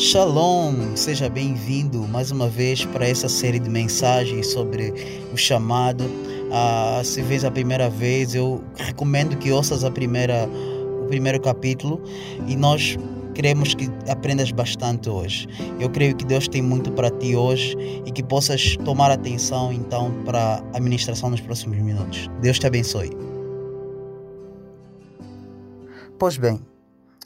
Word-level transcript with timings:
Shalom, 0.00 0.96
seja 0.96 1.28
bem-vindo 1.28 2.08
mais 2.08 2.30
uma 2.30 2.48
vez 2.48 2.86
para 2.86 3.06
essa 3.06 3.28
série 3.28 3.58
de 3.58 3.68
mensagens 3.68 4.46
sobre 4.46 4.94
o 5.30 5.36
chamado. 5.36 6.04
Ah, 6.50 7.02
se 7.04 7.20
vês 7.20 7.44
a 7.44 7.50
primeira 7.50 7.90
vez, 7.90 8.34
eu 8.34 8.64
recomendo 8.76 9.36
que 9.36 9.52
ouças 9.52 9.84
a 9.84 9.90
primeira, 9.90 10.48
o 11.02 11.06
primeiro 11.06 11.38
capítulo 11.38 12.02
e 12.48 12.56
nós 12.56 12.96
queremos 13.34 13.74
que 13.74 13.90
aprendas 14.08 14.50
bastante 14.50 15.10
hoje. 15.10 15.46
Eu 15.78 15.90
creio 15.90 16.16
que 16.16 16.24
Deus 16.24 16.48
tem 16.48 16.62
muito 16.62 16.90
para 16.92 17.10
ti 17.10 17.36
hoje 17.36 17.76
e 18.06 18.10
que 18.10 18.22
possas 18.22 18.78
tomar 18.78 19.10
atenção 19.10 19.70
então 19.70 20.10
para 20.24 20.64
a 20.72 20.80
ministração 20.80 21.28
nos 21.28 21.42
próximos 21.42 21.76
minutos. 21.76 22.26
Deus 22.40 22.58
te 22.58 22.66
abençoe. 22.66 23.10
Pois 26.18 26.38
bem, 26.38 26.58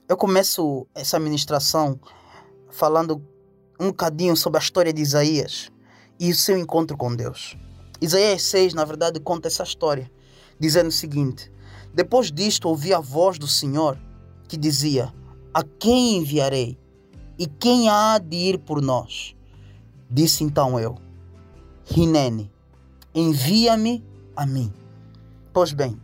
eu 0.08 0.16
começo 0.16 0.88
essa 0.92 1.20
ministração 1.20 2.00
falando 2.74 3.22
um 3.78 3.88
bocadinho 3.88 4.36
sobre 4.36 4.58
a 4.58 4.62
história 4.62 4.92
de 4.92 5.00
Isaías 5.00 5.70
e 6.18 6.30
o 6.30 6.34
seu 6.34 6.58
encontro 6.58 6.96
com 6.96 7.14
Deus. 7.14 7.56
Isaías 8.00 8.42
6, 8.42 8.74
na 8.74 8.84
verdade, 8.84 9.20
conta 9.20 9.48
essa 9.48 9.62
história, 9.62 10.10
dizendo 10.58 10.88
o 10.88 10.92
seguinte: 10.92 11.50
Depois 11.94 12.30
disto 12.30 12.68
ouvi 12.68 12.92
a 12.92 13.00
voz 13.00 13.38
do 13.38 13.46
Senhor 13.46 13.98
que 14.48 14.56
dizia: 14.56 15.12
A 15.52 15.62
quem 15.62 16.16
enviarei? 16.16 16.78
E 17.38 17.46
quem 17.46 17.88
há 17.88 18.18
de 18.18 18.36
ir 18.36 18.58
por 18.58 18.80
nós? 18.82 19.34
Disse 20.10 20.44
então 20.44 20.78
eu: 20.78 20.96
Rinene, 21.84 22.50
envia-me 23.14 24.04
a 24.36 24.46
mim. 24.46 24.72
Pois 25.52 25.72
bem, 25.72 26.00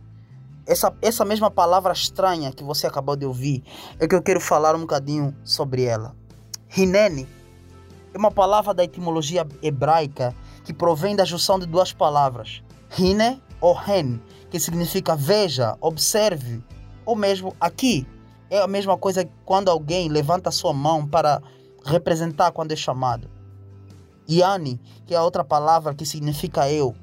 essa, 0.65 0.95
essa 1.01 1.25
mesma 1.25 1.51
palavra 1.51 1.91
estranha 1.91 2.51
que 2.51 2.63
você 2.63 2.87
acabou 2.87 3.15
de 3.15 3.25
ouvir 3.25 3.63
é 3.99 4.07
que 4.07 4.15
eu 4.15 4.21
quero 4.21 4.39
falar 4.39 4.75
um 4.75 4.81
bocadinho 4.81 5.35
sobre 5.43 5.83
ela. 5.83 6.15
Hinene 6.75 7.27
é 8.13 8.17
uma 8.17 8.31
palavra 8.31 8.73
da 8.73 8.83
etimologia 8.83 9.45
hebraica 9.61 10.33
que 10.63 10.73
provém 10.73 11.15
da 11.15 11.25
junção 11.25 11.59
de 11.59 11.65
duas 11.65 11.91
palavras, 11.91 12.63
hine 12.97 13.41
ou 13.59 13.75
hen, 13.75 14.21
que 14.49 14.59
significa 14.59 15.15
veja, 15.15 15.77
observe, 15.81 16.63
ou 17.05 17.15
mesmo 17.15 17.55
aqui. 17.59 18.07
É 18.49 18.59
a 18.59 18.67
mesma 18.67 18.97
coisa 18.97 19.27
quando 19.45 19.69
alguém 19.69 20.09
levanta 20.09 20.51
sua 20.51 20.73
mão 20.73 21.05
para 21.05 21.41
representar 21.85 22.51
quando 22.51 22.71
é 22.71 22.75
chamado. 22.75 23.29
Yani, 24.29 24.79
que 25.05 25.13
é 25.13 25.17
a 25.17 25.23
outra 25.23 25.43
palavra 25.43 25.93
que 25.93 26.05
significa 26.05 26.69
eu. 26.71 26.95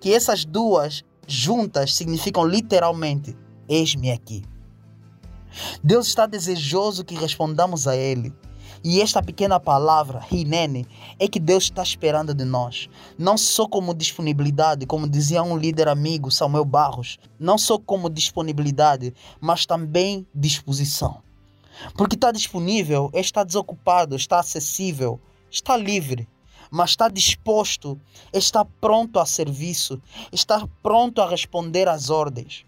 Que 0.00 0.12
essas 0.12 0.44
duas 0.44 1.04
juntas 1.26 1.94
significam 1.94 2.44
literalmente 2.44 3.36
eis-me 3.68 4.10
aqui. 4.10 4.42
Deus 5.82 6.08
está 6.08 6.26
desejoso 6.26 7.04
que 7.04 7.14
respondamos 7.14 7.86
a 7.86 7.96
Ele 7.96 8.32
e 8.84 9.00
esta 9.00 9.22
pequena 9.22 9.58
palavra, 9.58 10.22
Hinene, 10.30 10.86
é 11.18 11.26
que 11.26 11.40
Deus 11.40 11.64
está 11.64 11.82
esperando 11.82 12.34
de 12.34 12.44
nós. 12.44 12.86
Não 13.18 13.38
só 13.38 13.66
como 13.66 13.94
disponibilidade, 13.94 14.84
como 14.84 15.08
dizia 15.08 15.42
um 15.42 15.56
líder 15.56 15.88
amigo, 15.88 16.30
Samuel 16.30 16.66
Barros, 16.66 17.18
não 17.40 17.56
só 17.56 17.78
como 17.78 18.10
disponibilidade, 18.10 19.14
mas 19.40 19.64
também 19.64 20.26
disposição. 20.34 21.22
Porque 21.96 22.14
está 22.14 22.30
disponível, 22.30 23.10
está 23.14 23.42
desocupado, 23.42 24.14
está 24.16 24.38
acessível, 24.38 25.18
está 25.50 25.78
livre, 25.78 26.28
mas 26.70 26.90
está 26.90 27.08
disposto, 27.08 27.98
está 28.34 28.66
pronto 28.66 29.18
a 29.18 29.24
serviço, 29.24 29.98
está 30.30 30.68
pronto 30.82 31.22
a 31.22 31.28
responder 31.28 31.88
às 31.88 32.10
ordens. 32.10 32.66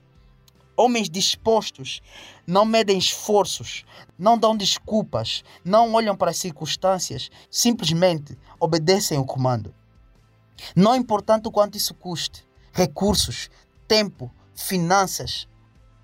Homens 0.76 1.08
dispostos 1.08 2.02
não 2.46 2.64
medem 2.64 2.98
esforços, 2.98 3.84
não 4.18 4.36
dão 4.36 4.54
desculpas, 4.54 5.42
não 5.64 5.94
olham 5.94 6.14
para 6.14 6.30
as 6.30 6.36
circunstâncias, 6.36 7.30
simplesmente 7.50 8.36
obedecem 8.60 9.18
o 9.18 9.24
comando. 9.24 9.74
Não 10.74 10.94
importante 10.94 11.48
o 11.48 11.50
quanto 11.50 11.76
isso 11.76 11.94
custe, 11.94 12.46
recursos, 12.72 13.48
tempo, 13.88 14.30
finanças. 14.54 15.48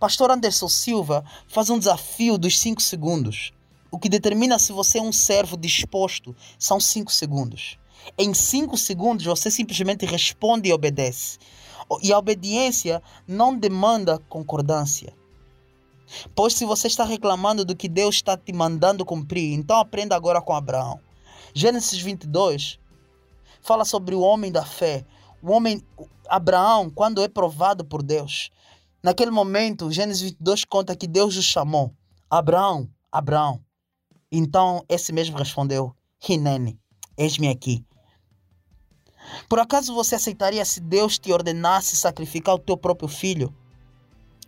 Pastor 0.00 0.30
Anderson 0.30 0.68
Silva 0.68 1.24
faz 1.46 1.68
um 1.68 1.78
desafio 1.78 2.38
dos 2.38 2.58
5 2.58 2.80
segundos. 2.80 3.52
O 3.90 3.98
que 3.98 4.08
determina 4.08 4.58
se 4.58 4.72
você 4.72 4.98
é 4.98 5.02
um 5.02 5.12
servo 5.12 5.56
disposto 5.56 6.34
são 6.58 6.80
5 6.80 7.12
segundos. 7.12 7.78
Em 8.16 8.32
5 8.32 8.76
segundos 8.76 9.26
você 9.26 9.50
simplesmente 9.50 10.06
responde 10.06 10.68
e 10.68 10.72
obedece. 10.72 11.38
E 12.02 12.12
a 12.12 12.18
obediência 12.18 13.02
não 13.26 13.56
demanda 13.56 14.18
concordância. 14.28 15.12
Pois 16.34 16.54
se 16.54 16.64
você 16.64 16.86
está 16.86 17.04
reclamando 17.04 17.64
do 17.64 17.76
que 17.76 17.88
Deus 17.88 18.16
está 18.16 18.36
te 18.36 18.52
mandando 18.52 19.04
cumprir, 19.04 19.54
então 19.54 19.78
aprenda 19.78 20.14
agora 20.14 20.40
com 20.40 20.54
Abraão. 20.54 21.00
Gênesis 21.54 22.00
22 22.00 22.78
fala 23.62 23.84
sobre 23.84 24.14
o 24.14 24.20
homem 24.20 24.50
da 24.50 24.64
fé. 24.64 25.04
O 25.42 25.52
homem, 25.52 25.82
Abraão, 26.28 26.90
quando 26.90 27.22
é 27.22 27.28
provado 27.28 27.84
por 27.84 28.02
Deus. 28.02 28.50
Naquele 29.02 29.30
momento, 29.30 29.90
Gênesis 29.90 30.22
22 30.22 30.64
conta 30.64 30.96
que 30.96 31.06
Deus 31.06 31.36
o 31.36 31.42
chamou. 31.42 31.92
Abraão, 32.30 32.88
Abraão. 33.10 33.60
Então, 34.30 34.84
esse 34.88 35.12
mesmo 35.12 35.36
respondeu, 35.36 35.94
Hinene, 36.26 36.78
eis-me 37.16 37.48
aqui. 37.48 37.84
Por 39.48 39.58
acaso 39.58 39.94
você 39.94 40.14
aceitaria 40.14 40.64
se 40.64 40.80
Deus 40.80 41.18
te 41.18 41.32
ordenasse 41.32 41.96
sacrificar 41.96 42.54
o 42.54 42.58
teu 42.58 42.76
próprio 42.76 43.08
filho? 43.08 43.54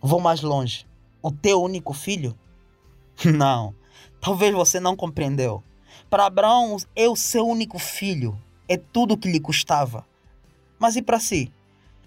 Vou 0.01 0.19
mais 0.19 0.41
longe. 0.41 0.85
O 1.21 1.31
teu 1.31 1.61
único 1.61 1.93
filho? 1.93 2.37
Não. 3.25 3.73
Talvez 4.19 4.53
você 4.53 4.79
não 4.79 4.95
compreendeu. 4.95 5.63
Para 6.09 6.25
Abraão, 6.25 6.77
é 6.95 7.07
o 7.07 7.15
seu 7.15 7.47
único 7.47 7.77
filho. 7.79 8.39
É 8.67 8.77
tudo 8.77 9.17
que 9.17 9.31
lhe 9.31 9.39
custava. 9.39 10.05
Mas 10.79 10.95
e 10.95 11.01
para 11.01 11.19
si? 11.19 11.51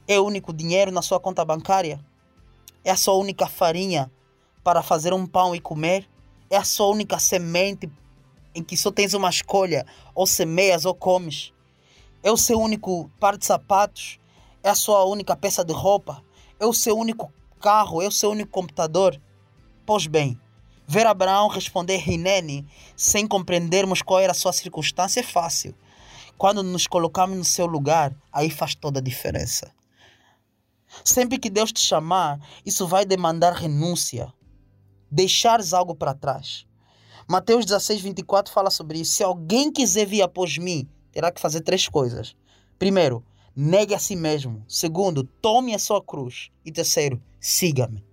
É 0.07 0.19
o 0.19 0.25
único 0.25 0.53
dinheiro 0.53 0.91
na 0.91 1.03
sua 1.03 1.21
conta 1.21 1.45
bancária? 1.45 2.01
É 2.85 2.91
a 2.91 2.97
sua 2.97 3.15
única 3.15 3.47
farinha 3.47 4.11
para 4.65 4.83
fazer 4.83 5.13
um 5.13 5.27
pão 5.27 5.55
e 5.55 5.61
comer? 5.61 6.09
É 6.51 6.57
a 6.57 6.65
sua 6.65 6.89
única 6.89 7.19
semente 7.19 7.91
em 8.55 8.63
que 8.63 8.77
só 8.77 8.91
tens 8.91 9.15
uma 9.15 9.31
escolha: 9.31 9.87
ou 10.15 10.27
semeias 10.27 10.85
ou 10.85 10.95
comes? 10.95 11.53
É 12.29 12.31
o 12.31 12.37
seu 12.37 12.61
único 12.61 13.11
par 13.19 13.39
de 13.39 13.47
sapatos? 13.47 14.21
É 14.63 14.69
a 14.69 14.75
sua 14.75 15.03
única 15.07 15.35
peça 15.35 15.65
de 15.65 15.73
roupa? 15.73 16.23
É 16.61 16.67
o 16.67 16.75
seu 16.75 16.95
único 16.95 17.33
carro? 17.59 18.03
É 18.03 18.07
o 18.07 18.13
seu 18.13 18.33
único 18.33 18.51
computador? 18.51 19.19
Pois 19.87 20.07
bem, 20.07 20.39
ver 20.87 21.07
Abraão 21.07 21.49
responder 21.49 21.97
Rinene 21.97 22.67
sem 22.95 23.27
compreendermos 23.27 24.03
qual 24.03 24.21
era 24.21 24.33
a 24.33 24.35
sua 24.35 24.53
circunstância 24.53 25.21
é 25.21 25.23
fácil. 25.23 25.75
Quando 26.37 26.63
nos 26.63 26.87
colocamos 26.87 27.35
no 27.35 27.47
seu 27.47 27.65
lugar, 27.65 28.15
aí 28.31 28.51
faz 28.51 28.75
toda 28.75 29.01
a 29.01 29.03
diferença. 29.03 29.73
Sempre 31.03 31.39
que 31.39 31.49
Deus 31.49 31.73
te 31.73 31.81
chamar, 31.81 32.39
isso 32.63 32.87
vai 32.87 33.07
demandar 33.07 33.55
renúncia. 33.55 34.31
Deixares 35.11 35.73
algo 35.73 35.95
para 35.95 36.13
trás. 36.13 36.67
Mateus 37.27 37.65
16, 37.65 38.03
24 38.03 38.53
fala 38.53 38.69
sobre 38.69 39.01
isso. 39.01 39.13
Se 39.15 39.25
alguém 39.25 39.73
quiser 39.73 40.05
vir 40.05 40.21
após 40.21 40.59
mim, 40.59 40.87
terá 41.13 41.31
que 41.31 41.41
fazer 41.41 41.61
três 41.61 41.89
coisas. 41.89 42.37
Primeiro, 42.79 43.25
negue 43.55 43.95
a 43.95 43.99
si 43.99 44.15
mesmo. 44.15 44.65
Segundo, 44.69 45.25
tome 45.25 45.75
a 45.75 45.79
sua 45.79 46.03
cruz. 46.03 46.51
E 46.65 46.71
terceiro, 46.71 47.21
siga-me. 47.41 48.05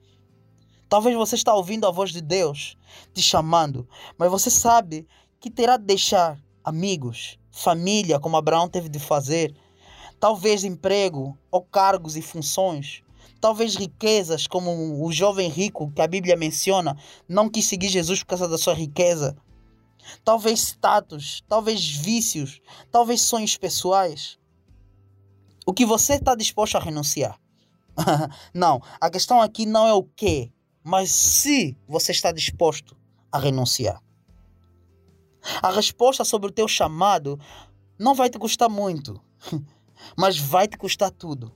Talvez 0.89 1.16
você 1.16 1.35
está 1.35 1.53
ouvindo 1.53 1.88
a 1.88 1.91
voz 1.91 2.11
de 2.11 2.22
Deus 2.22 2.78
te 3.13 3.22
chamando, 3.22 3.88
mas 4.17 4.29
você 4.29 4.50
sabe 4.50 5.07
que 5.39 5.50
terá 5.50 5.78
de 5.78 5.84
deixar 5.84 6.39
amigos, 6.63 7.38
família, 7.51 8.19
como 8.19 8.38
Abraão 8.38 8.69
teve 8.69 8.89
de 8.89 9.00
fazer, 9.00 9.55
talvez 10.19 10.63
emprego 10.63 11.38
ou 11.51 11.61
cargos 11.61 12.16
e 12.16 12.22
funções, 12.22 13.03
talvez 13.41 13.75
riquezas, 13.75 14.47
como 14.47 15.03
o 15.05 15.11
jovem 15.11 15.50
rico 15.50 15.91
que 15.91 16.01
a 16.01 16.07
Bíblia 16.07 16.35
menciona, 16.35 16.97
não 17.28 17.50
quis 17.50 17.66
seguir 17.66 17.89
Jesus 17.89 18.19
por 18.19 18.29
causa 18.29 18.47
da 18.47 18.58
sua 18.58 18.73
riqueza, 18.73 19.35
talvez 20.23 20.59
status, 20.61 21.43
talvez 21.47 21.85
vícios, 21.85 22.61
talvez 22.91 23.22
sonhos 23.22 23.57
pessoais. 23.57 24.40
O 25.66 25.73
que 25.73 25.85
você 25.85 26.13
está 26.13 26.35
disposto 26.35 26.75
a 26.75 26.79
renunciar? 26.79 27.40
não, 28.53 28.81
a 28.99 29.09
questão 29.09 29.41
aqui 29.41 29.66
não 29.66 29.87
é 29.87 29.93
o 29.93 30.03
que, 30.03 30.52
mas 30.84 31.11
se 31.11 31.78
você 31.87 32.11
está 32.11 32.31
disposto 32.31 32.96
a 33.31 33.40
renunciar. 33.40 34.02
A 35.61 35.72
resposta 35.72 36.23
sobre 36.23 36.49
o 36.49 36.53
teu 36.53 36.67
chamado 36.67 37.40
não 37.97 38.16
vai 38.16 38.29
te 38.29 38.37
custar 38.37 38.69
muito, 38.69 39.22
mas 40.17 40.37
vai 40.37 40.67
te 40.67 40.78
custar 40.78 41.11
tudo. 41.11 41.52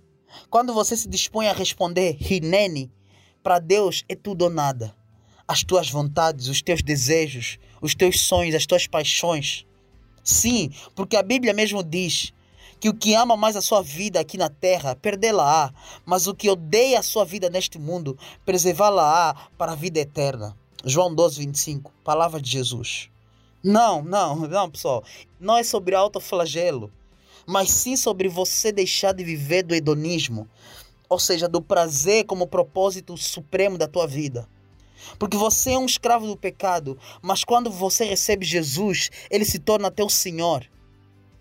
Quando 0.49 0.73
você 0.73 0.95
se 0.95 1.09
dispõe 1.09 1.47
a 1.47 1.53
responder 1.53 2.15
Rinene, 2.19 2.91
para 3.41 3.59
Deus 3.59 4.03
é 4.07 4.15
tudo 4.15 4.43
ou 4.43 4.49
nada 4.49 4.95
as 5.49 5.63
tuas 5.63 5.89
vontades, 5.89 6.47
os 6.47 6.61
teus 6.61 6.83
desejos, 6.83 7.57
os 7.81 7.95
teus 7.95 8.21
sonhos, 8.21 8.53
as 8.53 8.67
tuas 8.67 8.85
paixões. 8.85 9.65
Sim, 10.23 10.69
porque 10.93 11.17
a 11.17 11.23
Bíblia 11.23 11.55
mesmo 11.55 11.83
diz 11.83 12.31
que 12.79 12.87
o 12.87 12.93
que 12.93 13.15
ama 13.15 13.35
mais 13.35 13.55
a 13.55 13.61
sua 13.61 13.81
vida 13.81 14.19
aqui 14.19 14.37
na 14.37 14.47
terra, 14.47 14.95
perdê-la-á, 14.95 15.73
mas 16.05 16.27
o 16.27 16.35
que 16.35 16.51
odeia 16.51 16.99
a 16.99 17.03
sua 17.03 17.25
vida 17.25 17.49
neste 17.49 17.79
mundo, 17.79 18.15
preservá-la-á 18.45 19.49
para 19.57 19.71
a 19.71 19.75
vida 19.75 19.99
eterna. 19.99 20.55
João 20.85 21.15
12, 21.15 21.39
25, 21.39 21.91
palavra 22.03 22.39
de 22.39 22.51
Jesus. 22.51 23.09
Não, 23.63 24.03
não, 24.03 24.47
não, 24.47 24.69
pessoal. 24.69 25.03
Não 25.39 25.57
é 25.57 25.63
sobre 25.63 25.95
autoflagelo, 25.95 26.91
mas 27.47 27.71
sim 27.71 27.95
sobre 27.95 28.29
você 28.29 28.71
deixar 28.71 29.13
de 29.13 29.23
viver 29.23 29.63
do 29.63 29.73
hedonismo, 29.73 30.47
ou 31.09 31.17
seja, 31.17 31.49
do 31.49 31.59
prazer 31.59 32.25
como 32.25 32.45
propósito 32.45 33.17
supremo 33.17 33.79
da 33.79 33.87
tua 33.87 34.05
vida. 34.05 34.47
Porque 35.17 35.37
você 35.37 35.71
é 35.71 35.77
um 35.77 35.85
escravo 35.85 36.27
do 36.27 36.37
pecado, 36.37 36.97
mas 37.21 37.43
quando 37.43 37.69
você 37.71 38.03
recebe 38.03 38.45
Jesus, 38.45 39.09
ele 39.29 39.45
se 39.45 39.59
torna 39.59 39.91
teu 39.91 40.09
Senhor. 40.09 40.65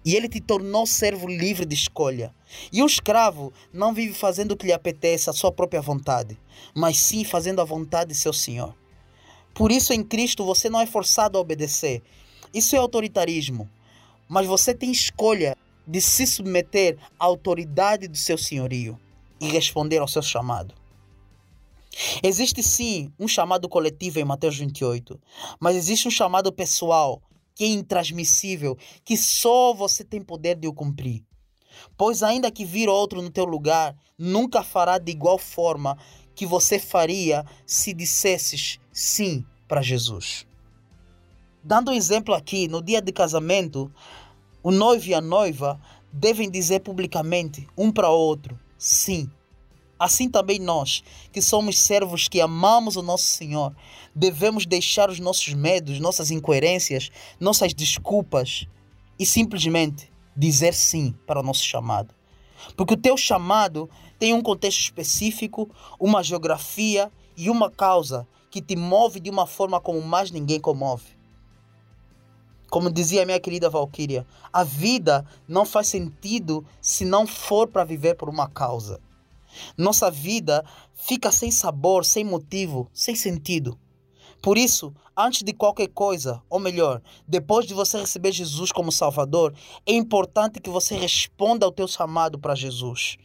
E 0.05 0.15
ele 0.15 0.29
te 0.29 0.41
tornou 0.41 0.87
servo 0.87 1.27
livre 1.27 1.67
de 1.67 1.75
escolha. 1.75 2.35
E 2.73 2.83
o 2.83 2.87
escravo 2.87 3.53
não 3.73 3.93
vive 3.93 4.15
fazendo 4.15 4.53
o 4.53 4.57
que 4.57 4.67
lhe 4.67 4.73
apetece, 4.73 5.29
a 5.29 5.33
sua 5.33 5.53
própria 5.53 5.83
vontade, 5.83 6.39
mas 6.75 6.99
sim 6.99 7.25
fazendo 7.25 7.61
a 7.61 7.65
vontade 7.65 8.13
de 8.13 8.17
seu 8.17 8.33
Senhor. 8.33 8.75
Por 9.55 9.73
isso, 9.73 9.93
em 9.93 10.03
Cristo, 10.03 10.45
você 10.45 10.71
não 10.71 10.81
é 10.81 10.87
forçado 10.87 11.37
a 11.37 11.41
obedecer. 11.41 12.03
Isso 12.55 12.77
é 12.77 12.79
autoritarismo. 12.79 13.69
Mas 14.29 14.47
você 14.47 14.73
tem 14.73 14.91
escolha 14.91 15.57
de 15.87 16.01
se 16.01 16.27
submeter 16.27 16.97
à 17.19 17.25
autoridade 17.25 18.09
do 18.09 18.17
seu 18.17 18.39
senhorio 18.39 18.99
e 19.41 19.49
responder 19.49 19.99
ao 19.99 20.09
seu 20.09 20.23
chamado. 20.23 20.75
Existe 22.23 22.63
sim 22.63 23.13
um 23.19 23.27
chamado 23.27 23.69
coletivo 23.69 24.21
em 24.21 24.25
Mateus 24.25 24.57
28, 24.57 25.21
mas 25.59 25.77
existe 25.77 26.07
um 26.07 26.11
chamado 26.11 26.53
pessoal 26.53 27.23
que 27.55 27.65
é 27.65 27.69
intransmissível, 27.69 28.77
que 29.05 29.17
só 29.17 29.75
você 29.75 30.05
tem 30.05 30.23
poder 30.23 30.55
de 30.55 30.69
o 30.69 30.73
cumprir. 30.73 31.25
Pois 31.97 32.23
ainda 32.23 32.51
que 32.51 32.65
vir 32.65 32.89
outro 32.89 33.21
no 33.21 33.31
teu 33.31 33.45
lugar, 33.45 33.97
nunca 34.17 34.63
fará 34.63 34.99
de 34.99 35.11
igual 35.11 35.39
forma 35.39 35.99
que 36.35 36.47
você 36.47 36.79
faria 36.79 37.45
se 37.67 37.93
dissesses 37.93 38.79
sim 38.93 39.45
para 39.67 39.83
Jesus. 39.83 40.47
Dando 41.65 41.91
um 41.91 41.95
exemplo 41.95 42.33
aqui, 42.33 42.69
no 42.69 42.81
dia 42.81 43.03
de 43.03 43.11
casamento, 43.11 43.93
o 44.63 44.71
noivo 44.71 45.09
e 45.09 45.15
a 45.15 45.21
noiva 45.21 45.81
devem 46.13 46.49
dizer 46.49 46.81
publicamente 46.81 47.67
um 47.77 47.91
para 47.91 48.09
outro 48.09 48.59
sim 48.79 49.29
Assim 49.99 50.29
também 50.31 50.61
nós, 50.61 51.03
que 51.33 51.43
somos 51.43 51.79
servos 51.79 52.29
que 52.29 52.41
amamos 52.41 52.97
o 52.97 53.03
nosso 53.03 53.25
Senhor, 53.25 53.75
devemos 54.15 54.65
deixar 54.65 55.11
os 55.11 55.19
nossos 55.19 55.53
medos, 55.55 55.99
nossas 55.99 56.31
incoerências, 56.31 57.11
nossas 57.41 57.75
desculpas 57.75 58.67
e 59.19 59.27
simplesmente 59.27 60.13
dizer 60.37 60.73
sim 60.73 61.15
para 61.27 61.41
o 61.41 61.43
nosso 61.43 61.65
chamado. 61.65 62.15
Porque 62.77 62.95
o 62.95 62.97
teu 62.97 63.17
chamado 63.17 63.91
tem 64.19 64.33
um 64.33 64.43
contexto 64.43 64.81
específico, 64.81 65.69
uma 65.99 66.23
geografia 66.23 67.11
e 67.37 67.51
uma 67.51 67.71
causa 67.71 68.27
que 68.51 68.63
te 68.63 68.77
move 68.77 69.19
de 69.21 69.31
uma 69.31 69.47
forma 69.47 69.81
como 69.81 70.01
mais 70.01 70.31
ninguém 70.31 70.61
comove. 70.61 71.19
Como 72.71 72.91
dizia 72.91 73.25
minha 73.25 73.41
querida 73.41 73.71
Valkyria, 73.71 74.27
a 74.53 74.63
vida 74.63 75.25
não 75.47 75.65
faz 75.65 75.89
sentido 75.89 76.65
se 76.81 77.05
não 77.05 77.27
for 77.27 77.67
para 77.67 77.85
viver 77.85 78.15
por 78.15 78.29
uma 78.29 78.49
causa. 78.49 79.01
Nossa 79.77 80.11
vida 80.11 80.65
fica 80.95 81.31
sem 81.31 81.51
sabor, 81.51 82.05
sem 82.05 82.25
motivo, 82.25 82.89
sem 82.93 83.15
sentido. 83.15 83.79
Por 84.41 84.57
isso, 84.57 84.95
antes 85.17 85.43
de 85.43 85.53
qualquer 85.53 85.89
coisa, 85.89 86.41
ou 86.49 86.61
melhor, 86.61 87.03
depois 87.27 87.67
de 87.67 87.75
você 87.75 87.99
receber 87.99 88.33
Jesus 88.33 88.71
como 88.71 88.93
Salvador, 88.93 89.53
é 89.85 89.93
importante 89.93 90.61
que 90.61 90.71
você 90.71 90.97
responda 90.97 91.67
ao 91.67 91.73
teu 91.73 91.89
chamado 91.89 92.39
para 92.39 92.55
Jesus. 92.55 93.17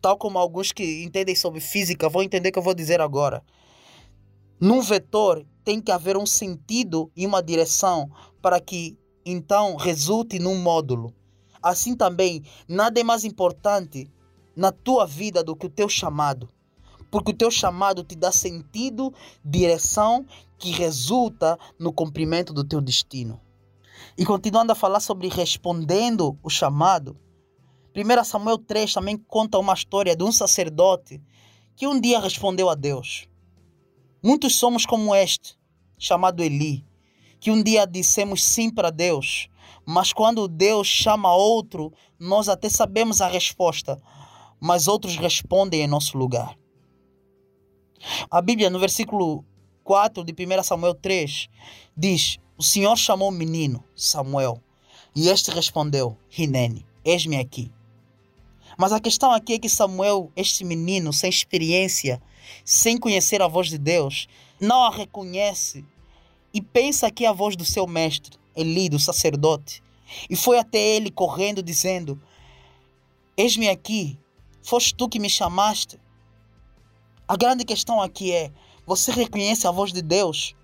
Tal 0.00 0.16
como 0.16 0.38
alguns 0.38 0.72
que 0.72 1.02
entendem 1.02 1.34
sobre 1.34 1.60
física 1.60 2.08
vão 2.08 2.22
entender 2.22 2.50
o 2.50 2.52
que 2.52 2.58
eu 2.58 2.62
vou 2.62 2.74
dizer 2.74 3.00
agora. 3.00 3.42
Num 4.60 4.80
vetor 4.80 5.44
tem 5.64 5.80
que 5.80 5.90
haver 5.90 6.16
um 6.16 6.26
sentido 6.26 7.10
e 7.16 7.26
uma 7.26 7.42
direção 7.42 8.10
para 8.42 8.60
que 8.60 8.96
então 9.24 9.76
resulte 9.76 10.38
num 10.38 10.56
módulo. 10.56 11.14
Assim 11.62 11.96
também, 11.96 12.42
nada 12.68 13.00
é 13.00 13.04
mais 13.04 13.24
importante 13.24 14.10
na 14.58 14.72
tua 14.72 15.06
vida 15.06 15.44
do 15.44 15.54
que 15.54 15.66
o 15.66 15.70
teu 15.70 15.88
chamado. 15.88 16.48
Porque 17.12 17.30
o 17.30 17.34
teu 17.34 17.48
chamado 17.48 18.02
te 18.02 18.16
dá 18.16 18.32
sentido, 18.32 19.14
direção 19.44 20.26
que 20.58 20.72
resulta 20.72 21.56
no 21.78 21.92
cumprimento 21.92 22.52
do 22.52 22.64
teu 22.64 22.80
destino. 22.80 23.40
E 24.18 24.26
continuando 24.26 24.72
a 24.72 24.74
falar 24.74 24.98
sobre 24.98 25.28
respondendo 25.28 26.36
o 26.42 26.50
chamado, 26.50 27.16
1 27.94 28.24
Samuel 28.24 28.58
3 28.58 28.92
também 28.92 29.16
conta 29.16 29.58
uma 29.58 29.74
história 29.74 30.16
de 30.16 30.24
um 30.24 30.32
sacerdote 30.32 31.22
que 31.76 31.86
um 31.86 32.00
dia 32.00 32.18
respondeu 32.18 32.68
a 32.68 32.74
Deus. 32.74 33.28
Muitos 34.20 34.56
somos 34.56 34.84
como 34.84 35.14
este, 35.14 35.56
chamado 35.96 36.42
Eli, 36.42 36.84
que 37.38 37.52
um 37.52 37.62
dia 37.62 37.86
dissemos 37.86 38.42
sim 38.42 38.68
para 38.68 38.90
Deus, 38.90 39.48
mas 39.86 40.12
quando 40.12 40.48
Deus 40.48 40.88
chama 40.88 41.32
outro, 41.32 41.92
nós 42.18 42.48
até 42.48 42.68
sabemos 42.68 43.20
a 43.20 43.28
resposta, 43.28 44.02
mas 44.60 44.88
outros 44.88 45.16
respondem 45.16 45.82
em 45.82 45.86
nosso 45.86 46.16
lugar. 46.16 46.56
A 48.30 48.40
Bíblia, 48.40 48.70
no 48.70 48.78
versículo 48.78 49.44
4 49.84 50.24
de 50.24 50.32
1 50.32 50.62
Samuel 50.62 50.94
3, 50.94 51.48
diz: 51.96 52.38
O 52.56 52.62
Senhor 52.62 52.96
chamou 52.96 53.28
o 53.28 53.32
menino, 53.32 53.82
Samuel, 53.94 54.62
e 55.14 55.28
este 55.28 55.50
respondeu: 55.50 56.16
Rinene, 56.28 56.86
eis-me 57.04 57.36
aqui. 57.36 57.72
Mas 58.76 58.92
a 58.92 59.00
questão 59.00 59.32
aqui 59.32 59.54
é 59.54 59.58
que 59.58 59.68
Samuel, 59.68 60.30
este 60.36 60.64
menino 60.64 61.12
sem 61.12 61.28
experiência, 61.28 62.22
sem 62.64 62.96
conhecer 62.96 63.42
a 63.42 63.48
voz 63.48 63.68
de 63.68 63.78
Deus, 63.78 64.28
não 64.60 64.84
a 64.84 64.90
reconhece 64.90 65.84
e 66.52 66.62
pensa 66.62 67.10
que 67.10 67.24
é 67.24 67.28
a 67.28 67.32
voz 67.32 67.56
do 67.56 67.64
seu 67.64 67.86
mestre, 67.86 68.38
Eli, 68.56 68.88
do 68.88 68.98
sacerdote, 68.98 69.82
e 70.28 70.36
foi 70.36 70.58
até 70.58 70.78
ele 70.78 71.10
correndo, 71.10 71.62
dizendo: 71.62 72.20
Eis-me 73.36 73.68
aqui, 73.68 74.18
Foste 74.68 74.94
tu 74.94 75.08
que 75.08 75.18
me 75.18 75.30
chamaste. 75.30 75.98
A 77.26 77.38
grande 77.38 77.64
questão 77.64 78.02
aqui 78.02 78.30
é: 78.30 78.52
você 78.84 79.10
reconhece 79.10 79.66
a 79.66 79.70
voz 79.70 79.94
de 79.94 80.02
Deus? 80.02 80.54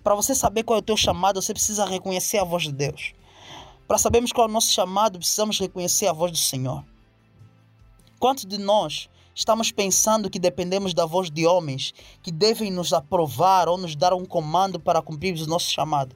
Para 0.00 0.14
você 0.14 0.32
saber 0.32 0.62
qual 0.62 0.76
é 0.76 0.78
o 0.78 0.84
teu 0.84 0.96
chamado, 0.96 1.42
você 1.42 1.52
precisa 1.52 1.84
reconhecer 1.84 2.38
a 2.38 2.44
voz 2.44 2.62
de 2.62 2.72
Deus. 2.72 3.12
Para 3.88 3.98
sabermos 3.98 4.30
qual 4.30 4.46
é 4.46 4.48
o 4.48 4.52
nosso 4.52 4.70
chamado, 4.70 5.18
precisamos 5.18 5.58
reconhecer 5.58 6.06
a 6.06 6.12
voz 6.12 6.30
do 6.30 6.38
Senhor. 6.38 6.84
Quantos 8.20 8.46
de 8.46 8.58
nós 8.58 9.10
estamos 9.34 9.72
pensando 9.72 10.30
que 10.30 10.38
dependemos 10.38 10.94
da 10.94 11.04
voz 11.04 11.32
de 11.32 11.44
homens 11.44 11.92
que 12.22 12.30
devem 12.30 12.70
nos 12.70 12.92
aprovar 12.92 13.68
ou 13.68 13.76
nos 13.76 13.96
dar 13.96 14.14
um 14.14 14.24
comando 14.24 14.78
para 14.78 15.02
cumprirmos 15.02 15.42
o 15.42 15.50
nosso 15.50 15.68
chamado? 15.68 16.14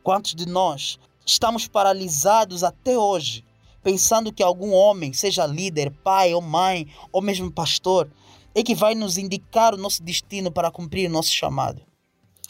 Quantos 0.00 0.36
de 0.36 0.46
nós 0.46 0.96
estamos 1.26 1.66
paralisados 1.66 2.62
até 2.62 2.96
hoje 2.96 3.44
pensando 3.84 4.32
que 4.32 4.42
algum 4.42 4.72
homem, 4.72 5.12
seja 5.12 5.46
líder, 5.46 5.92
pai 6.02 6.32
ou 6.32 6.40
mãe, 6.40 6.88
ou 7.12 7.20
mesmo 7.20 7.52
pastor, 7.52 8.10
é 8.54 8.62
que 8.62 8.74
vai 8.74 8.94
nos 8.94 9.18
indicar 9.18 9.74
o 9.74 9.76
nosso 9.76 10.02
destino 10.02 10.50
para 10.50 10.70
cumprir 10.70 11.08
o 11.08 11.12
nosso 11.12 11.30
chamado. 11.30 11.82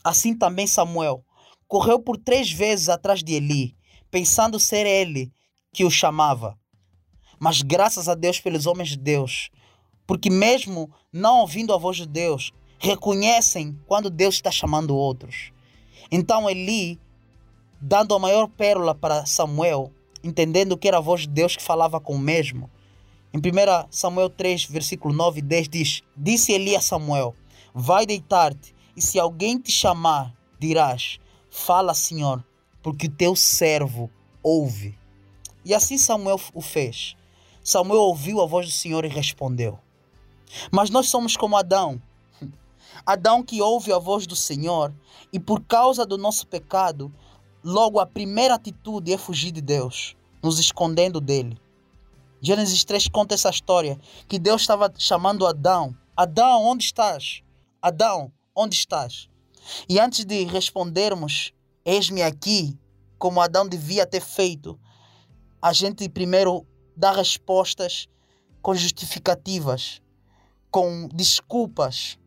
Assim 0.03 0.37
também 0.37 0.67
Samuel 0.67 1.25
correu 1.67 1.99
por 1.99 2.17
três 2.17 2.53
vezes 2.53 2.89
atrás 2.89 3.21
de 3.23 3.35
Eli, 3.35 3.77
pensando 4.11 4.61
ser 4.61 4.87
ele 4.87 5.33
que 5.73 5.85
o 5.85 5.91
chamava. 5.91 6.57
Mas 7.41 7.63
graças 7.63 8.09
a 8.09 8.15
Deus 8.15 8.39
pelos 8.39 8.65
homens 8.65 8.91
de 8.91 8.97
Deus, 8.97 9.51
porque 10.07 10.31
mesmo 10.31 10.89
não 11.13 11.41
ouvindo 11.41 11.75
a 11.75 11.79
voz 11.79 11.97
de 11.97 12.07
Deus, 12.07 12.53
reconhecem 12.79 13.77
quando 13.87 14.09
Deus 14.09 14.37
está 14.37 14.53
chamando 14.53 14.97
outros. 14.97 15.51
Então 16.13 16.49
Eli, 16.49 17.01
dando 17.81 18.15
a 18.15 18.21
maior 18.21 18.47
pérola 18.47 18.95
para 18.95 19.27
Samuel, 19.27 19.91
entendendo 20.25 20.77
que 20.77 20.89
era 20.89 20.97
a 20.97 21.01
voz 21.03 21.21
de 21.21 21.29
Deus 21.29 21.55
que 21.55 21.63
falava 21.63 22.01
com 22.01 22.15
o 22.15 22.19
mesmo. 22.19 22.71
Em 23.33 23.39
1 23.39 23.43
Samuel 23.91 24.31
3, 24.31 24.65
versículo 24.65 25.15
9 25.15 25.41
e 25.41 25.43
10 25.43 25.69
diz: 25.69 26.03
Disse 26.17 26.53
Eli 26.53 26.75
a 26.75 26.81
Samuel: 26.81 27.35
Vai 27.75 28.07
deitar-te, 28.07 28.75
e 28.97 29.03
se 29.03 29.21
alguém 29.21 29.59
te 29.59 29.71
chamar, 29.71 30.35
dirás: 30.59 31.19
Fala, 31.51 31.93
Senhor, 31.93 32.45
porque 32.83 33.07
o 33.07 33.11
teu 33.11 33.37
servo 33.37 34.11
ouve. 34.43 34.97
E 35.65 35.75
assim 35.75 35.99
Samuel 35.99 36.41
o 36.55 36.61
fez. 36.61 37.17
Samuel 37.63 38.03
ouviu 38.03 38.41
a 38.41 38.47
voz 38.47 38.67
do 38.67 38.73
Senhor 38.73 39.05
e 39.05 39.09
respondeu. 39.09 39.79
Mas 40.71 40.91
nós 40.91 41.09
somos 41.09 41.37
como 41.37 41.57
Adão. 41.57 42.01
Adão 43.07 43.43
que 43.43 43.61
ouve 43.63 43.93
a 43.93 43.99
voz 43.99 44.27
do 44.27 44.37
Senhor 44.37 44.93
e 45.33 45.41
por 45.41 45.63
causa 45.63 46.07
do 46.07 46.17
nosso 46.17 46.47
pecado 46.47 47.13
Logo, 47.67 47.99
a 47.99 48.05
primeira 48.05 48.57
atitude 48.57 49.11
é 49.11 49.17
fugir 49.17 49.51
de 49.51 49.63
Deus, 49.63 50.15
nos 50.43 50.59
escondendo 50.59 51.19
dele. 51.19 51.59
Gênesis 52.39 52.85
3 52.85 53.09
conta 53.09 53.33
essa 53.33 53.49
história 53.49 53.99
que 54.29 54.39
Deus 54.39 54.61
estava 54.61 54.93
chamando 54.99 55.47
Adão: 55.47 55.97
Adão, 56.15 56.63
onde 56.63 56.85
estás? 56.85 57.43
Adão, 57.81 58.31
onde 58.55 58.75
estás? 58.75 59.31
E 59.89 59.99
antes 59.99 60.27
de 60.27 60.45
respondermos, 60.45 61.55
eis-me 61.87 62.23
aqui, 62.23 62.79
como 63.19 63.41
Adão 63.41 63.67
devia 63.67 64.07
ter 64.07 64.21
feito, 64.21 64.79
a 65.63 65.73
gente 65.73 66.07
primeiro 66.07 66.67
dá 66.95 67.13
respostas 67.13 68.07
com 68.61 68.75
justificativas, 68.75 70.03
com 70.71 71.09
desculpas. 71.09 72.19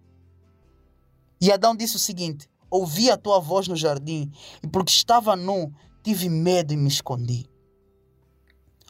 E 1.39 1.51
Adão 1.51 1.75
disse 1.75 1.95
o 1.95 1.99
seguinte: 1.99 2.49
ouvi 2.69 3.09
a 3.09 3.17
tua 3.17 3.39
voz 3.39 3.67
no 3.67 3.75
jardim, 3.75 4.31
e 4.63 4.67
porque 4.67 4.91
estava 4.91 5.35
nu, 5.35 5.73
tive 6.03 6.29
medo 6.29 6.73
e 6.73 6.77
me 6.77 6.87
escondi. 6.87 7.49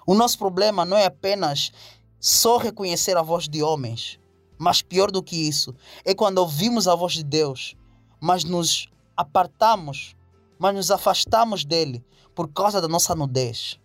O 0.05 0.13
nosso 0.13 0.37
problema 0.37 0.85
não 0.85 0.97
é 0.97 1.05
apenas 1.05 1.71
só 2.19 2.57
reconhecer 2.57 3.17
a 3.17 3.21
voz 3.21 3.47
de 3.47 3.61
homens, 3.61 4.19
mas 4.57 4.81
pior 4.81 5.11
do 5.11 5.21
que 5.21 5.35
isso, 5.35 5.75
é 6.03 6.15
quando 6.15 6.39
ouvimos 6.39 6.87
a 6.87 6.95
voz 6.95 7.13
de 7.13 7.23
Deus, 7.23 7.75
mas 8.19 8.43
nos 8.43 8.89
apartamos, 9.15 10.15
mas 10.57 10.73
nos 10.73 10.91
afastamos 10.91 11.63
dele 11.65 12.03
por 12.33 12.47
causa 12.47 12.81
da 12.81 12.87
nossa 12.87 13.13
nudez. 13.13 13.79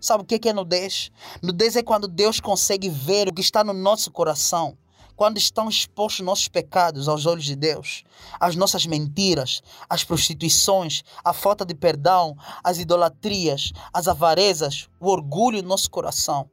Sabe 0.00 0.22
o 0.22 0.26
que 0.26 0.48
é 0.48 0.52
nudez? 0.52 1.10
Nudez 1.42 1.76
é 1.76 1.82
quando 1.82 2.06
Deus 2.06 2.38
consegue 2.38 2.88
ver 2.90 3.28
o 3.28 3.32
que 3.32 3.40
está 3.40 3.64
no 3.64 3.72
nosso 3.72 4.10
coração 4.10 4.76
quando 5.16 5.38
estão 5.38 5.68
expostos 5.68 6.24
nossos 6.24 6.48
pecados 6.48 7.08
aos 7.08 7.26
olhos 7.26 7.44
de 7.44 7.54
Deus, 7.54 8.04
as 8.40 8.56
nossas 8.56 8.86
mentiras, 8.86 9.62
as 9.88 10.02
prostituições, 10.02 11.02
a 11.24 11.32
falta 11.32 11.64
de 11.64 11.74
perdão, 11.74 12.36
as 12.62 12.78
idolatrias, 12.78 13.72
as 13.92 14.08
avarezas, 14.08 14.88
o 15.00 15.08
orgulho 15.08 15.62
no 15.62 15.68
nosso 15.68 15.90
coração. 15.90 16.50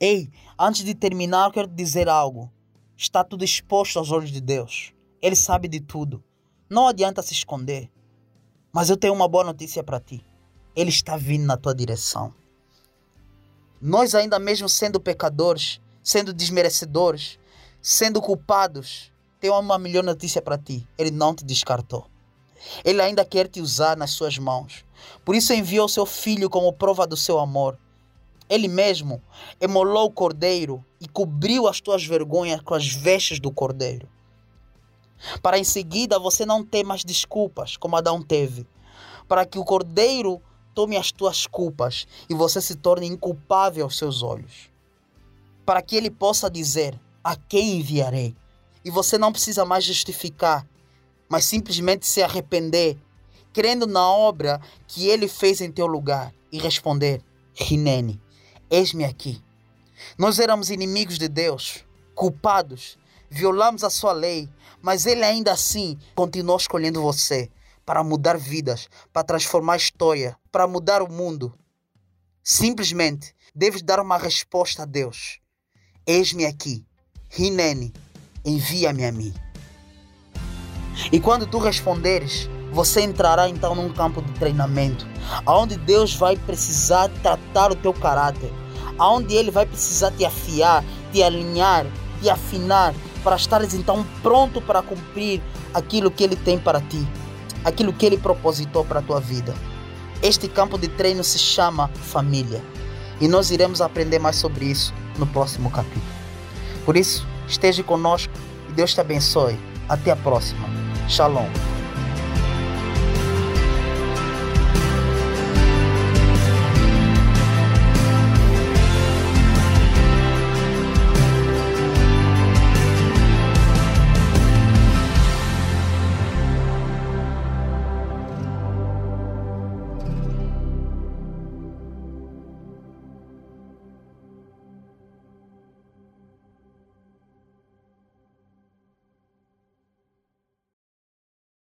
Ei, 0.00 0.30
antes 0.58 0.84
de 0.84 0.94
terminar, 0.94 1.46
eu 1.46 1.52
quero 1.52 1.68
dizer 1.68 2.08
algo. 2.08 2.50
Está 2.96 3.22
tudo 3.22 3.44
exposto 3.44 3.98
aos 3.98 4.10
olhos 4.10 4.30
de 4.30 4.40
Deus. 4.40 4.92
Ele 5.22 5.36
sabe 5.36 5.68
de 5.68 5.80
tudo. 5.80 6.24
Não 6.68 6.88
adianta 6.88 7.22
se 7.22 7.32
esconder. 7.32 7.90
Mas 8.72 8.88
eu 8.88 8.96
tenho 8.96 9.12
uma 9.12 9.28
boa 9.28 9.44
notícia 9.44 9.82
para 9.82 10.00
ti. 10.00 10.24
Ele 10.74 10.90
está 10.90 11.16
vindo 11.16 11.44
na 11.44 11.56
tua 11.56 11.74
direção. 11.74 12.34
Nós, 13.80 14.14
ainda 14.14 14.38
mesmo 14.38 14.68
sendo 14.68 15.00
pecadores, 15.00 15.80
sendo 16.02 16.32
desmerecedores, 16.32 17.39
sendo 17.82 18.20
culpados, 18.20 19.12
tenho 19.40 19.58
uma 19.58 19.78
melhor 19.78 20.04
notícia 20.04 20.42
para 20.42 20.58
ti: 20.58 20.86
Ele 20.98 21.10
não 21.10 21.34
te 21.34 21.44
descartou. 21.44 22.06
Ele 22.84 23.00
ainda 23.00 23.24
quer 23.24 23.48
te 23.48 23.60
usar 23.60 23.96
nas 23.96 24.10
suas 24.10 24.36
mãos. 24.38 24.84
Por 25.24 25.34
isso 25.34 25.52
enviou 25.54 25.88
seu 25.88 26.04
filho 26.04 26.50
como 26.50 26.72
prova 26.72 27.06
do 27.06 27.16
seu 27.16 27.38
amor. 27.38 27.78
Ele 28.48 28.68
mesmo 28.68 29.22
emolou 29.60 30.06
o 30.06 30.10
cordeiro 30.10 30.84
e 31.00 31.08
cobriu 31.08 31.66
as 31.66 31.80
tuas 31.80 32.04
vergonhas 32.04 32.60
com 32.60 32.74
as 32.74 32.92
vestes 32.92 33.40
do 33.40 33.50
cordeiro. 33.50 34.08
Para 35.42 35.58
em 35.58 35.64
seguida 35.64 36.18
você 36.18 36.44
não 36.44 36.64
ter 36.64 36.84
mais 36.84 37.04
desculpas, 37.04 37.76
como 37.76 37.96
Adão 37.96 38.20
teve. 38.20 38.66
Para 39.28 39.46
que 39.46 39.58
o 39.58 39.64
cordeiro 39.64 40.42
tome 40.74 40.96
as 40.96 41.12
tuas 41.12 41.46
culpas 41.46 42.06
e 42.28 42.34
você 42.34 42.60
se 42.60 42.74
torne 42.74 43.06
inculpável 43.06 43.84
aos 43.84 43.96
seus 43.96 44.22
olhos. 44.22 44.70
Para 45.64 45.80
que 45.80 45.96
ele 45.96 46.10
possa 46.10 46.50
dizer: 46.50 46.98
a 47.22 47.36
quem 47.36 47.80
enviarei? 47.80 48.36
E 48.84 48.90
você 48.90 49.18
não 49.18 49.32
precisa 49.32 49.64
mais 49.64 49.84
justificar, 49.84 50.66
mas 51.28 51.44
simplesmente 51.44 52.06
se 52.06 52.22
arrepender, 52.22 52.98
crendo 53.52 53.86
na 53.86 54.08
obra 54.08 54.60
que 54.86 55.06
ele 55.06 55.28
fez 55.28 55.60
em 55.60 55.70
teu 55.70 55.86
lugar 55.86 56.32
e 56.50 56.58
responder: 56.58 57.22
Rinene, 57.54 58.20
eis-me 58.70 59.04
aqui. 59.04 59.42
Nós 60.16 60.38
éramos 60.38 60.70
inimigos 60.70 61.18
de 61.18 61.28
Deus, 61.28 61.84
culpados, 62.14 62.98
violamos 63.28 63.84
a 63.84 63.90
sua 63.90 64.12
lei, 64.12 64.48
mas 64.82 65.06
ele 65.06 65.24
ainda 65.24 65.52
assim 65.52 65.98
continuou 66.14 66.56
escolhendo 66.56 67.02
você 67.02 67.50
para 67.84 68.02
mudar 68.02 68.36
vidas, 68.38 68.88
para 69.12 69.24
transformar 69.24 69.74
a 69.74 69.78
história, 69.78 70.36
para 70.50 70.66
mudar 70.66 71.02
o 71.02 71.10
mundo. 71.10 71.52
Simplesmente 72.42 73.34
deves 73.54 73.82
dar 73.82 74.00
uma 74.00 74.16
resposta 74.16 74.82
a 74.82 74.86
Deus. 74.86 75.40
Eis-me 76.06 76.46
aqui. 76.46 76.84
Rinene, 77.32 77.92
envia-me 78.44 79.04
a 79.06 79.12
mim. 79.12 79.32
E 81.12 81.20
quando 81.20 81.46
tu 81.46 81.58
responderes, 81.58 82.50
você 82.72 83.02
entrará 83.02 83.48
então 83.48 83.74
num 83.74 83.92
campo 83.92 84.20
de 84.20 84.32
treinamento, 84.32 85.06
onde 85.46 85.76
Deus 85.76 86.14
vai 86.14 86.36
precisar 86.36 87.08
tratar 87.22 87.70
o 87.70 87.76
teu 87.76 87.92
caráter, 87.92 88.52
onde 88.98 89.34
Ele 89.34 89.50
vai 89.52 89.64
precisar 89.64 90.10
te 90.10 90.24
afiar, 90.24 90.84
te 91.12 91.22
alinhar, 91.22 91.86
te 92.20 92.28
afinar, 92.28 92.92
para 93.22 93.36
estares 93.36 93.74
então 93.74 94.04
pronto 94.22 94.60
para 94.60 94.82
cumprir 94.82 95.40
aquilo 95.72 96.10
que 96.10 96.24
Ele 96.24 96.36
tem 96.36 96.58
para 96.58 96.80
ti, 96.80 97.06
aquilo 97.64 97.92
que 97.92 98.06
Ele 98.06 98.18
propositou 98.18 98.84
para 98.84 98.98
a 98.98 99.02
tua 99.02 99.20
vida. 99.20 99.54
Este 100.20 100.48
campo 100.48 100.76
de 100.76 100.88
treino 100.88 101.22
se 101.22 101.38
chama 101.38 101.88
família 101.88 102.60
e 103.20 103.28
nós 103.28 103.52
iremos 103.52 103.80
aprender 103.80 104.18
mais 104.18 104.34
sobre 104.36 104.64
isso 104.64 104.92
no 105.16 105.26
próximo 105.26 105.70
capítulo. 105.70 106.19
Por 106.84 106.96
isso, 106.96 107.26
esteja 107.46 107.82
conosco 107.82 108.32
e 108.68 108.72
Deus 108.72 108.94
te 108.94 109.00
abençoe. 109.00 109.58
Até 109.88 110.10
a 110.10 110.16
próxima. 110.16 110.68
Shalom. 111.08 111.69